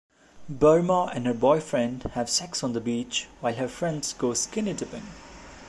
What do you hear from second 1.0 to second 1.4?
and her